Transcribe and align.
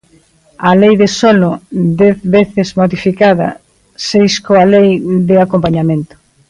A 0.69 0.71
Lei 0.81 0.95
de 1.01 1.07
solo, 1.19 1.49
dez 2.01 2.17
veces 2.35 2.67
modificada, 2.79 3.47
seis 4.09 4.33
coa 4.45 4.63
Lei 4.73 4.89
de 5.29 5.35
acompañamento. 5.45 6.15